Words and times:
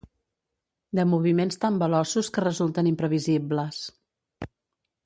De 0.99 1.05
moviments 1.09 1.61
tan 1.65 1.77
veloços 1.83 2.33
que 2.39 2.45
resulten 2.47 2.91
imprevisibles. 2.95 3.85